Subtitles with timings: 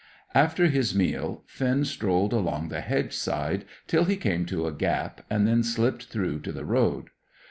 [0.33, 5.23] After his meal Finn strolled along the hedge side till he came to a gap,
[5.29, 7.11] and then slipped through to the road.